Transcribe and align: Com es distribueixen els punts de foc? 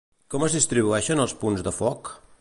Com 0.35 0.45
es 0.47 0.55
distribueixen 0.59 1.23
els 1.27 1.37
punts 1.45 1.65
de 1.69 1.79
foc? 1.83 2.15